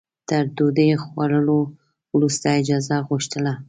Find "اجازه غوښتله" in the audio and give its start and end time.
2.59-3.53